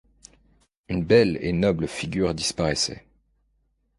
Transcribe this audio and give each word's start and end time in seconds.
Une 0.87 1.03
belle 1.03 1.37
et 1.41 1.53
noble 1.53 1.87
figure 1.87 2.33
disparaissait. 2.33 3.05